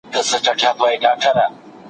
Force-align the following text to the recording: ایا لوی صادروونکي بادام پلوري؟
ایا 0.03 0.11
لوی 0.19 0.27
صادروونکي 0.29 0.69
بادام 0.79 1.17
پلوري؟ 1.21 1.45